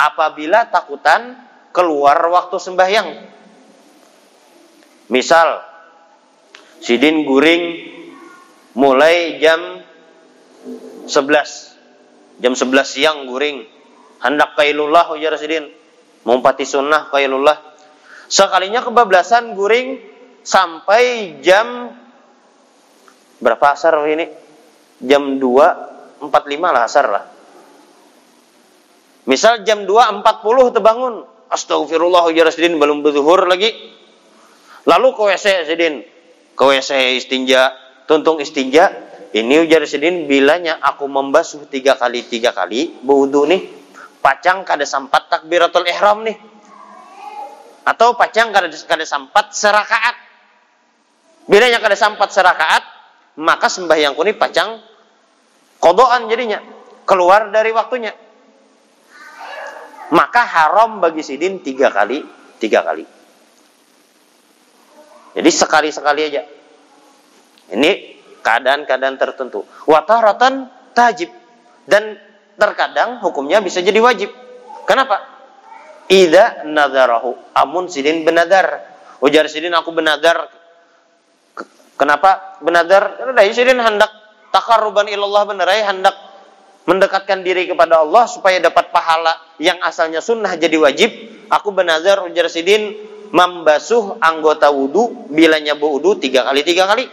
[0.00, 1.36] Apabila takutan
[1.74, 3.08] keluar waktu sembahyang.
[5.10, 5.66] Misal
[6.80, 7.76] Sidin guring
[8.72, 9.84] mulai jam
[11.04, 12.40] 11.
[12.40, 13.68] Jam 11 siang guring.
[14.22, 15.68] Hendak kailullah ujar Sidin.
[16.24, 17.69] Mumpati sunnah kailullah.
[18.30, 19.98] Sekalinya kebablasan guring
[20.46, 21.90] sampai jam
[23.42, 24.30] berapa asar ini?
[25.02, 26.30] Jam 2 45
[26.62, 27.24] lah asar lah.
[29.26, 31.14] Misal jam 2.40 terbangun.
[31.50, 33.74] Astagfirullah ujar Sidin belum berzuhur lagi.
[34.86, 36.06] Lalu ke WC Sidin
[36.60, 37.72] ke WC istinja,
[38.04, 38.92] tuntung istinja,
[39.32, 43.64] ini ujar sedin bilanya aku membasuh tiga kali tiga kali berwudu nih,
[44.20, 46.36] pacang kada sampat takbiratul ihram nih,
[47.84, 50.16] atau pacang kada kada sampat serakaat.
[51.50, 52.82] Bilanya kada sampat serakaat,
[53.40, 54.78] maka sembahyangku ini pacang
[55.82, 56.62] kodoan jadinya
[57.08, 58.12] keluar dari waktunya.
[60.10, 62.22] Maka haram bagi sidin tiga kali
[62.58, 63.06] tiga kali.
[65.30, 66.42] Jadi sekali-sekali aja.
[67.70, 67.90] Ini
[68.42, 69.62] keadaan-keadaan tertentu.
[69.86, 71.30] Wataratan tajib.
[71.90, 72.14] dan
[72.54, 74.30] terkadang hukumnya bisa jadi wajib.
[74.86, 75.39] Kenapa?
[76.11, 77.55] Ida nadarahu.
[77.55, 78.83] Amun sidin benadar.
[79.23, 80.51] Ujar sidin aku benadar.
[81.94, 83.14] Kenapa benadar?
[83.14, 84.11] Karena sidin hendak
[84.51, 86.18] takaruban ilallah benerai hendak
[86.90, 91.11] mendekatkan diri kepada Allah supaya dapat pahala yang asalnya sunnah jadi wajib.
[91.46, 92.99] Aku benazar ujar sidin
[93.31, 97.07] membasuh anggota wudhu bila nyabu wudhu tiga kali tiga kali.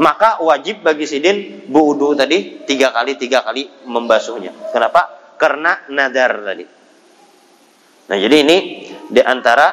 [0.00, 4.74] Maka wajib bagi sidin bu wudhu tadi tiga kali tiga kali membasuhnya.
[4.74, 5.36] Kenapa?
[5.38, 6.79] Karena nadar tadi.
[8.10, 8.58] Nah jadi ini
[9.06, 9.70] di antara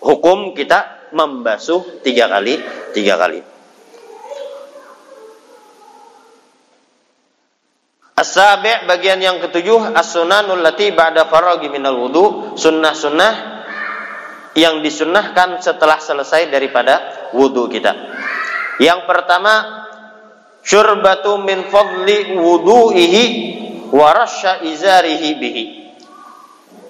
[0.00, 2.56] hukum kita membasuh tiga kali
[2.96, 3.40] tiga kali.
[8.20, 13.32] As-sabi' bagian yang ketujuh as-sunanul lati ba'da faraghi minal wudu, sunnah-sunnah
[14.52, 17.00] yang disunnahkan setelah selesai daripada
[17.32, 17.96] wudu kita.
[18.76, 19.84] Yang pertama
[20.60, 23.24] syurbatu min fadli wudu'ihi
[23.88, 25.79] wa rasya izarihi bihi.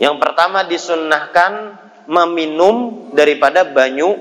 [0.00, 1.76] Yang pertama disunnahkan
[2.08, 4.16] meminum daripada banyu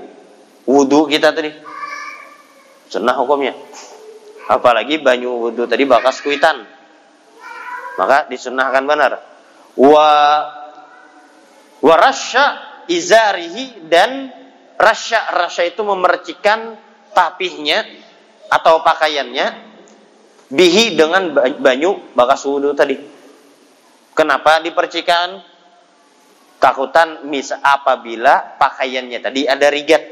[0.68, 1.56] wudu kita tadi.
[2.92, 3.56] Sunnah hukumnya.
[4.44, 6.68] Apalagi banyu wudu tadi bakas kuitan.
[7.96, 9.24] Maka disunahkan benar.
[9.80, 10.08] Wa
[11.80, 12.44] warasya
[12.84, 14.28] izarihi dan
[14.76, 15.32] rasya.
[15.32, 16.76] Rasya itu memercikan
[17.16, 17.88] tapihnya
[18.52, 19.46] atau pakaiannya
[20.52, 23.00] bihi dengan banyu bakas wudhu tadi.
[24.12, 25.40] Kenapa dipercikan
[26.60, 30.04] takutan mis apabila pakaiannya tadi ada rigat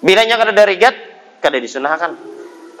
[0.00, 0.94] bilanya ada rigat
[1.42, 2.16] kada disunahkan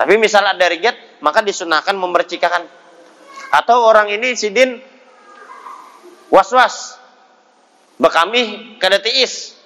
[0.00, 2.64] tapi misal ada rigat maka disunahkan memercikakan
[3.50, 4.78] atau orang ini sidin
[6.30, 6.96] was-was.
[8.00, 9.58] Bekami kada tiis.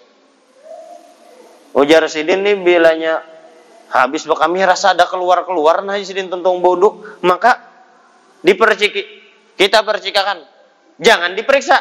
[1.77, 3.23] Ujar sidin nih bilanya
[3.95, 7.63] habis bekami rasa ada keluar-keluar nah sidin tentung bodoh, maka
[8.43, 9.23] diperciki.
[9.55, 10.43] Kita percikakan.
[10.99, 11.79] Jangan diperiksa.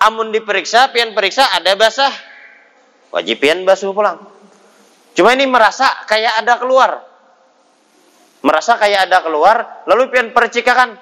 [0.00, 2.12] Amun diperiksa, pian periksa ada basah.
[3.12, 4.16] Wajib pian basuh pulang.
[5.12, 7.10] Cuma ini merasa kayak ada keluar
[8.40, 10.96] merasa kayak ada keluar, lalu pian percikakan.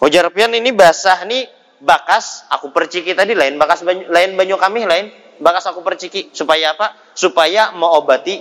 [0.00, 1.44] Ujar pian ini basah nih
[1.80, 5.08] bakas aku perciki tadi lain bakas banyu, lain banyu kami lain
[5.40, 6.96] bakas aku perciki supaya apa?
[7.12, 8.40] Supaya mengobati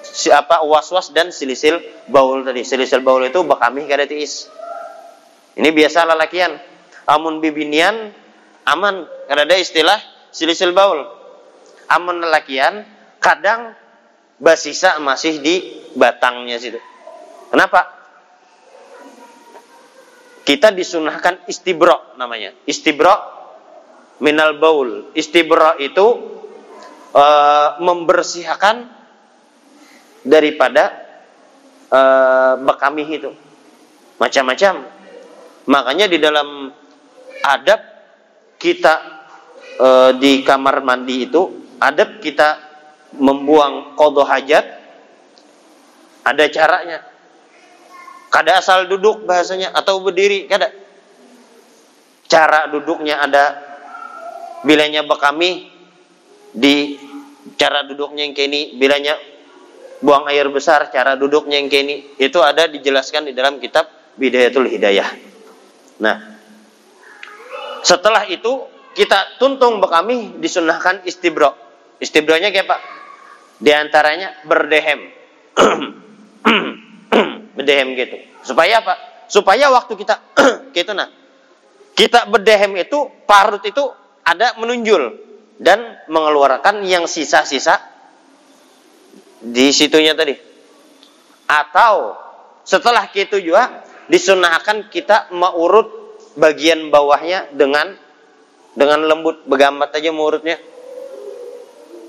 [0.00, 1.76] siapa was-was dan silisil
[2.08, 2.64] baul tadi.
[2.64, 4.48] Silisil baul itu bakami kada tiis.
[5.60, 6.56] Ini biasa lalakian.
[7.04, 8.14] Amun bibinian
[8.66, 9.98] aman kada ada istilah
[10.34, 11.06] silisil baul.
[11.90, 12.86] Amun lalakian
[13.18, 13.74] kadang
[14.38, 15.54] basisa masih di
[15.98, 16.78] batangnya situ.
[17.50, 17.98] Kenapa?
[20.46, 22.54] Kita disunahkan istibro namanya.
[22.66, 23.14] Istibro
[24.22, 25.10] minal baul.
[25.14, 26.06] Istibro itu
[27.10, 27.24] e,
[27.82, 28.86] membersihkan
[30.22, 30.94] daripada
[31.90, 32.00] e,
[32.62, 33.30] bekami itu.
[34.18, 34.86] Macam-macam.
[35.70, 36.70] Makanya di dalam
[37.46, 37.89] adab
[38.60, 38.94] kita
[39.80, 39.88] e,
[40.20, 42.60] di kamar mandi itu adab kita
[43.16, 44.78] membuang kodoh hajat.
[46.20, 47.00] Ada caranya.
[48.28, 50.68] Kada asal duduk bahasanya atau berdiri kada.
[52.28, 53.56] Cara duduknya ada.
[54.60, 55.72] Bilanya bekami
[56.52, 57.00] di
[57.56, 59.16] cara duduknya yang kini bilanya
[60.04, 63.88] buang air besar cara duduknya yang kini itu ada dijelaskan di dalam kitab
[64.20, 65.08] Bidayatul Hidayah.
[66.04, 66.39] Nah
[67.82, 71.54] setelah itu kita tuntung bekami disunahkan istibro
[72.00, 72.80] istibronya kayak pak
[73.60, 75.12] di antaranya berdehem.
[77.60, 78.16] berdehem gitu.
[78.40, 78.96] Supaya apa?
[79.28, 80.16] Supaya waktu kita
[80.76, 81.12] gitu nah.
[81.92, 83.84] Kita berdehem itu parut itu
[84.24, 85.28] ada menunjul
[85.60, 87.76] dan mengeluarkan yang sisa-sisa
[89.44, 90.32] di situnya tadi.
[91.44, 92.16] Atau
[92.64, 95.99] setelah gitu juga disunahkan kita mengurut
[96.40, 97.92] bagian bawahnya dengan
[98.72, 100.56] dengan lembut begambat aja mengurutnya.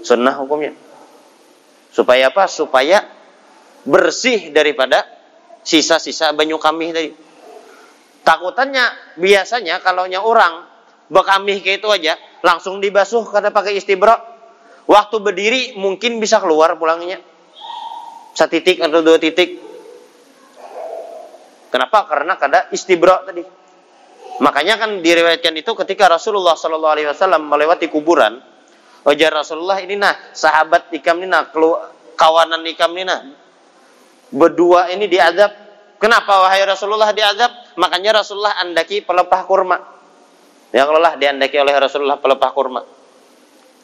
[0.01, 0.73] Sunnah hukumnya.
[1.91, 2.47] Supaya apa?
[2.47, 3.03] Supaya
[3.83, 5.03] bersih daripada
[5.61, 7.11] sisa-sisa banyu kami tadi.
[8.21, 10.65] Takutannya biasanya kalau orang
[11.11, 12.13] bekamih kayak itu aja
[12.45, 14.15] langsung dibasuh karena pakai istibro.
[14.87, 17.21] Waktu berdiri mungkin bisa keluar pulangnya.
[18.33, 19.59] Satu titik atau dua titik.
[21.71, 22.07] Kenapa?
[22.07, 23.60] Karena kada istibro tadi.
[24.41, 28.41] Makanya kan diriwayatkan itu ketika Rasulullah Shallallahu Alaihi Wasallam melewati kuburan,
[29.01, 31.49] Wajar Rasulullah ini nah sahabat ikam ini nah
[32.13, 33.21] kawanan ikam ini nah
[34.29, 35.49] berdua ini diadab.
[36.01, 37.77] Kenapa wahai Rasulullah diadab?
[37.77, 39.77] Makanya Rasulullah andaki pelepah kurma.
[40.73, 42.81] Ya kalau lah diandaki oleh Rasulullah pelepah kurma.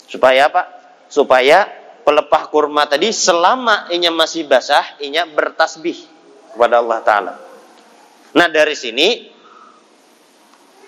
[0.10, 0.64] Supaya apa?
[1.10, 1.70] Supaya
[2.02, 5.98] pelepah kurma tadi selama inya masih basah, inya bertasbih
[6.56, 7.34] kepada Allah Ta'ala.
[8.34, 9.37] Nah dari sini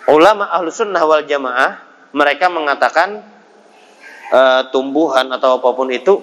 [0.09, 1.81] ulama ahlu sunnah wal jamaah
[2.13, 3.21] mereka mengatakan
[4.29, 4.41] e,
[4.73, 6.21] tumbuhan atau apa pun itu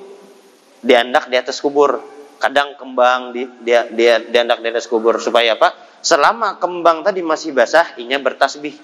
[0.83, 2.03] diandak di atas kubur.
[2.37, 5.73] Kadang kembang di, dia dia diandak di atas kubur supaya apa?
[6.05, 8.77] Selama kembang tadi masih basah, inya bertasbih.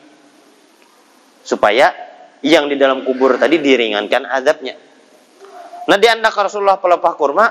[1.45, 1.93] Supaya
[2.43, 4.75] yang di dalam kubur tadi diringankan adabnya.
[5.87, 7.47] Nah diandak Rasulullah pelepah kurma,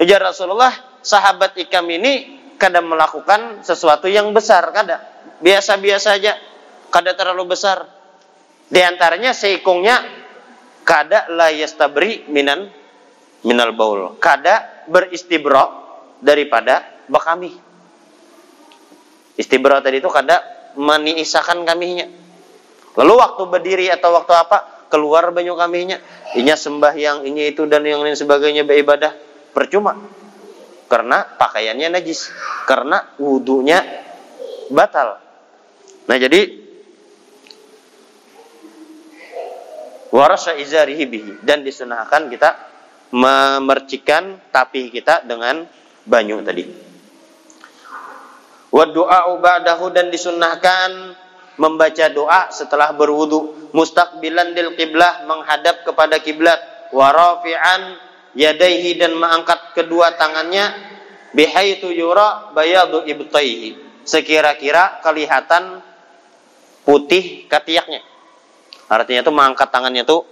[0.00, 5.02] ya Rasulullah sahabat ikam ini kadang melakukan sesuatu yang besar, kadang
[5.38, 6.34] biasa-biasa aja,
[6.88, 7.86] kadang terlalu besar.
[8.68, 10.04] Di antaranya seikungnya
[10.84, 12.68] kada la yastabri minan
[13.44, 14.20] minal baul.
[14.20, 15.68] Kada beristibra
[16.20, 17.54] daripada bakami.
[19.38, 20.42] Istibra tadi itu kada
[20.74, 22.06] meniisakan kaminya.
[22.98, 25.96] Lalu waktu berdiri atau waktu apa keluar banyu kaminya.
[26.34, 29.14] Inya sembahyang, ini itu dan yang lain sebagainya beribadah
[29.54, 29.96] percuma.
[30.90, 32.28] Karena pakaiannya najis.
[32.66, 33.78] Karena wudhunya
[34.68, 35.22] batal.
[36.08, 36.67] Nah jadi
[40.12, 41.32] warasa izarihi bihi.
[41.44, 42.50] Dan disunahkan kita
[43.12, 45.64] memercikan tapih kita dengan
[46.04, 46.64] banyu tadi.
[48.68, 51.16] Wa du'a ba'dahu dan disunahkan
[51.56, 53.72] membaca doa setelah berwudu.
[53.72, 56.60] Mustaqbilan lil qiblah menghadap kepada kiblat.
[56.92, 57.96] Wa rafi'an
[58.36, 60.72] yadaihi dan mengangkat kedua tangannya.
[61.32, 63.76] Bihaitu yura bayadu ibtaihi.
[64.08, 65.84] Sekira-kira kelihatan
[66.88, 68.00] putih katiaknya
[68.88, 70.24] artinya itu mengangkat tangannya tuh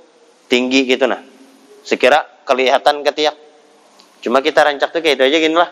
[0.48, 1.20] tinggi gitu nah
[1.86, 3.38] sekira kelihatan ketiak.
[4.22, 5.70] Cuma kita rancak tuh kayak itu aja gini lah.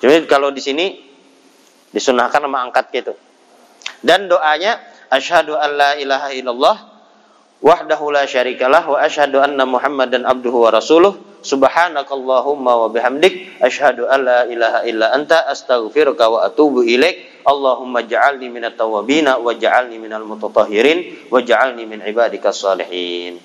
[0.00, 0.96] Cuma kalau di sini
[1.92, 3.12] disunahkan sama angkat gitu.
[4.00, 4.80] Dan doanya
[5.12, 6.76] asyhadu an la ilaha illallah
[7.60, 14.24] wahdahu la syarikalah wa asyhadu anna muhammadan abduhu wa rasuluh subhanakallahumma wa bihamdik asyhadu an
[14.24, 20.26] la ilaha illa anta astaghfiruka wa atubu ilaik Allahumma ja'alni minat tawabina wa ja'alni minal
[20.26, 23.38] mutatahhirin wa ja'alni min ibadikas salihin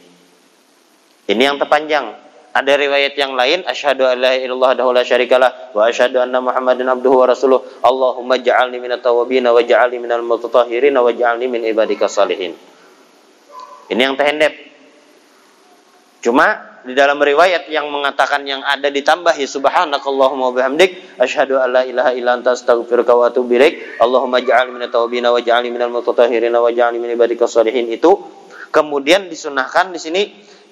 [1.31, 2.17] ini yang terpanjang.
[2.51, 6.83] Ada riwayat yang lain, asyhadu an la ilaha illallah la syarikalah wa asyhadu anna Muhammadan
[6.91, 7.63] abduhu wa rasuluh.
[7.79, 12.51] Allahumma ja'alni minat tawabin wa ja'alni minal mutatahhirin wa ja'alni min ibadika salihin.
[13.87, 14.51] Ini yang terhendep.
[16.19, 21.69] Cuma di dalam riwayat yang mengatakan yang ada ditambah ya subhanakallahumma wa bihamdik asyhadu an
[21.69, 25.93] la ilaha illa anta astaghfiruka wa atubu ilaik Allahumma ja'alni minat tawabin wa ja'alni minal
[25.93, 28.17] mutatahhirin wa ja'alni min ibadika salihin itu
[28.73, 30.21] kemudian disunahkan di sini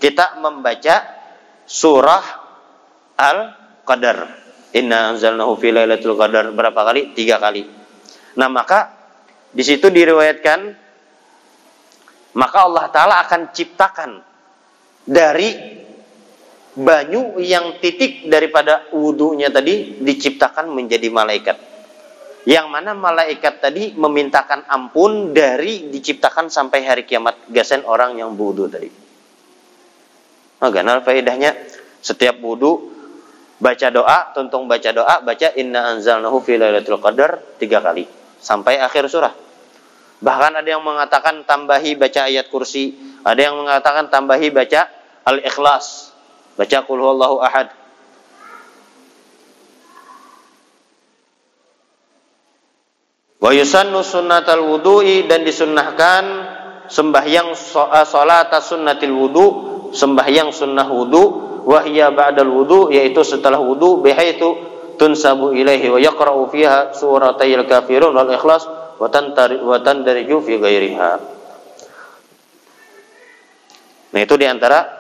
[0.02, 1.04] kita membaca
[1.70, 2.26] surah
[3.20, 4.18] Al-Qadar.
[4.80, 7.12] Inna anzalnahu fi lailatul qadar berapa kali?
[7.18, 7.68] Tiga kali.
[8.38, 8.96] Nah, maka
[9.50, 10.60] di situ diriwayatkan
[12.38, 14.22] maka Allah taala akan ciptakan
[15.10, 15.50] dari
[16.80, 21.58] banyu yang titik daripada wudhunya tadi diciptakan menjadi malaikat.
[22.48, 28.72] Yang mana malaikat tadi memintakan ampun dari diciptakan sampai hari kiamat gasen orang yang wudhu
[28.72, 28.88] tadi.
[30.64, 31.56] Maganal faedahnya
[32.00, 32.96] setiap wudhu
[33.60, 38.08] baca doa, tuntung baca doa, baca inna anzalnahu fi lailatul qadar tiga kali
[38.40, 39.36] sampai akhir surah.
[40.20, 44.88] Bahkan ada yang mengatakan tambahi baca ayat kursi, ada yang mengatakan tambahi baca
[45.28, 46.09] al-ikhlas,
[46.60, 47.72] baca qul huwallahu ahad.
[53.40, 56.24] Wa yusannu sunnatal wudu'i dan disunnahkan
[56.92, 57.56] sembahyang
[58.04, 59.52] salat sunnatil wudu'
[59.96, 64.60] sembahyang sunnah wudu wahya ba'dal wudu yaitu setelah wudu bihaitu
[65.00, 68.68] tunsabu ilaihi wa yaqra'u fiha suratayil kafirun wal ikhlas
[69.00, 71.12] wa tantari wa tandariju fi ghairiha
[74.10, 74.99] Nah itu di antara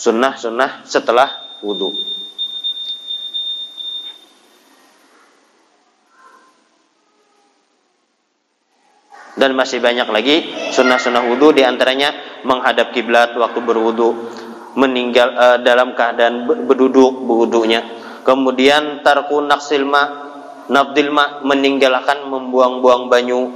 [0.00, 1.92] sunnah-sunnah setelah wudu.
[9.40, 10.36] dan masih banyak lagi
[10.76, 12.12] sunnah-sunnah wudhu di antaranya
[12.44, 14.28] menghadap kiblat waktu berwudhu
[14.76, 17.80] meninggal uh, dalam keadaan berduduk berwudhunya
[18.20, 20.28] kemudian tarku naksilma
[20.68, 23.48] nabdilma meninggalkan membuang-buang banyu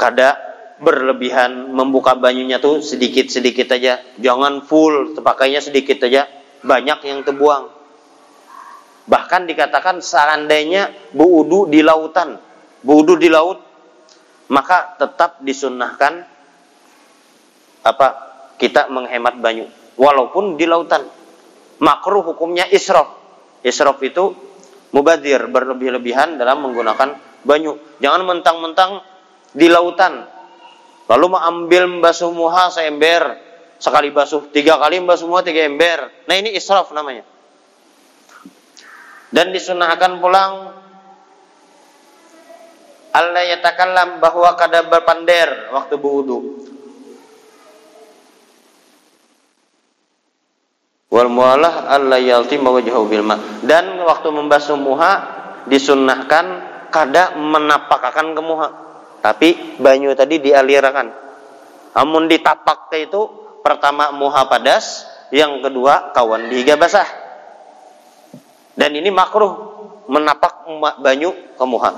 [0.00, 0.51] kada
[0.82, 4.02] berlebihan membuka banyunya tuh sedikit-sedikit aja.
[4.18, 6.26] Jangan full terpakainya sedikit aja.
[6.66, 7.70] Banyak yang terbuang.
[9.06, 12.38] Bahkan dikatakan seandainya berwudu di lautan
[12.82, 13.62] Wudhu di laut
[14.50, 16.26] maka tetap disunahkan
[17.86, 18.08] apa
[18.58, 19.70] kita menghemat banyu.
[19.96, 21.06] Walaupun di lautan.
[21.82, 23.16] Makruh hukumnya israf.
[23.62, 24.34] Israf itu
[24.90, 27.16] mubadir berlebih-lebihan dalam menggunakan
[27.46, 27.78] banyu.
[28.02, 29.02] Jangan mentang-mentang
[29.54, 30.26] di lautan
[31.10, 33.38] lalu mengambil basuh muha seember
[33.82, 36.06] sekali basuh tiga kali basuh muha tiga ember.
[36.30, 37.26] Nah ini israf namanya.
[39.34, 40.78] Dan disunahkan pulang.
[43.12, 46.38] Allah yatakallam bahwa kada berpander waktu berwudu.
[51.12, 53.26] Wal mualah Allah yaltima wajhahu bil
[53.68, 55.12] Dan waktu membasuh muha
[55.68, 56.44] disunnahkan
[56.88, 58.68] kada menapakakan ke muha.
[59.22, 61.06] Tapi banyu tadi dialirkan.
[61.94, 63.20] Amun ditapak itu
[63.62, 67.06] pertama muha padas, yang kedua kawan dihiga basah.
[68.74, 69.54] Dan ini makruh
[70.10, 70.66] menapak
[70.98, 71.94] banyu ke muha.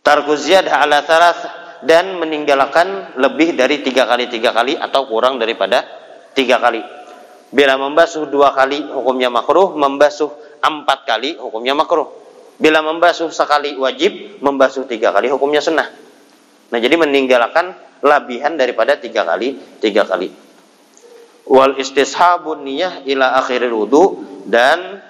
[0.00, 1.42] Tarku ziyadah ala thalath
[1.86, 5.86] dan meninggalkan lebih dari tiga kali tiga kali atau kurang daripada
[6.34, 6.99] tiga kali.
[7.50, 10.30] Bila membasuh dua kali hukumnya makruh, membasuh
[10.62, 12.06] empat kali hukumnya makruh.
[12.60, 15.88] Bila membasuh sekali wajib, membasuh tiga kali hukumnya sunnah.
[16.70, 17.74] Nah jadi meninggalkan
[18.06, 20.30] labihan daripada tiga kali tiga kali.
[21.50, 24.04] Wal istishabun niyah ila akhiril wudu
[24.46, 25.02] dan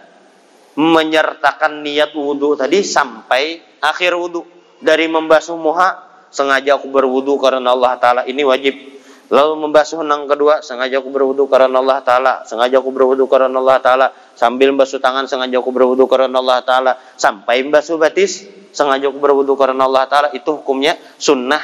[0.80, 4.47] menyertakan niat wudu tadi sampai akhir wudu
[4.80, 8.99] dari membasuh muha sengaja aku berwudu karena Allah taala ini wajib
[9.31, 12.35] lalu membasuh nang kedua sengaja aku berwudu karena Allah taala.
[12.45, 14.07] Sengaja aku berwudu karena Allah taala.
[14.35, 16.93] Sambil membasuh tangan sengaja aku berwudu karena Allah taala.
[17.14, 20.28] Sampai membasuh batis sengaja aku berwudu karena Allah taala.
[20.35, 21.62] Itu hukumnya sunnah.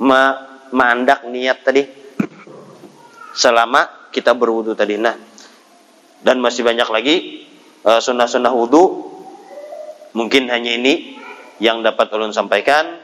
[0.00, 0.22] Ma
[0.72, 1.84] mandak niat tadi.
[3.36, 4.96] Selama kita berwudu tadi.
[4.96, 5.32] Nah
[6.22, 7.16] dan masih banyak lagi
[7.82, 9.10] uh, sunnah-sunnah wudu.
[10.14, 11.18] Mungkin hanya ini
[11.58, 13.02] yang dapat ulun sampaikan.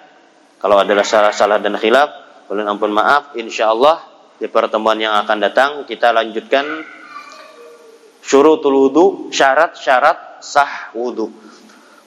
[0.58, 3.36] Kalau adalah salah-salah dan khilaf, ulun ampun maaf.
[3.36, 4.04] Insya Allah
[4.38, 6.64] di pertemuan yang akan datang kita lanjutkan
[8.24, 11.48] syurutul wudu, syarat-syarat sah wudu.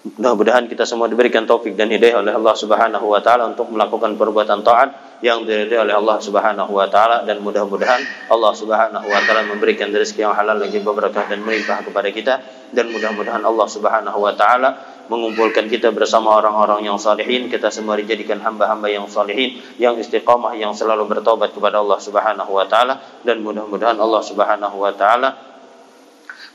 [0.02, 4.66] Mudah-mudahan kita semua diberikan taufik dan hidayah oleh Allah Subhanahu wa taala untuk melakukan perbuatan
[4.66, 9.94] taat yang diridhai oleh Allah Subhanahu wa taala dan mudah-mudahan Allah Subhanahu wa taala memberikan
[9.94, 12.34] rezeki yang halal lagi berkah dan melimpah kepada kita
[12.74, 18.38] dan mudah-mudahan Allah Subhanahu wa taala mengumpulkan kita bersama orang-orang yang salihin kita semua dijadikan
[18.44, 23.00] hamba-hamba yang salihin yang istiqamah yang selalu bertobat kepada Allah Subhanahu wa taala.
[23.26, 25.52] Dan mudah-mudahan Allah Subhanahu wa taala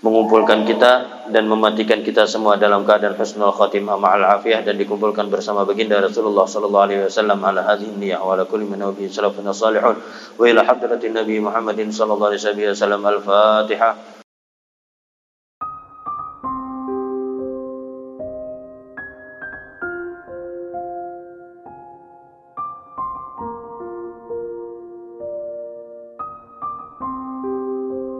[0.05, 0.92] mengumpulkan kita
[1.32, 6.44] dan mematikan kita semua dalam keadaan husnul khatimah ma'al afiyah dan dikumpulkan bersama baginda Rasulullah
[6.44, 7.40] sallallahu alaihi wasallam.
[7.40, 9.97] Ala hadhihi niyyah wa ala kulli man nabi salafun salihun.
[10.36, 13.01] Wa ila hadratin nabi Muhammadin sallallahu alaihi wasallam.
[13.03, 14.15] Al-fatihah